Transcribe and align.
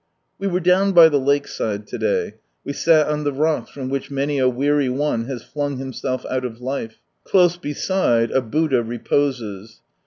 We 0.39 0.47
were 0.47 0.59
down 0.61 0.93
by 0.93 1.09
the 1.09 1.19
lake 1.19 1.47
side 1.47 1.85
to 1.85 1.97
day. 1.99 2.33
We 2.63 2.73
sal 2.73 3.07
on 3.07 3.23
the 3.23 3.31
rocks 3.31 3.69
from 3.69 3.89
which 3.91 4.09
many 4.09 4.39
a 4.39 4.49
weary 4.49 4.89
one 4.89 5.25
has 5.25 5.43
flung 5.43 5.77
himself 5.77 6.25
out 6.27 6.43
of 6.43 6.59
life. 6.59 6.97
Close 7.23 7.55
beside, 7.55 8.31
a 8.31 8.41
Buddha 8.41 8.81
reposes. 8.81 9.81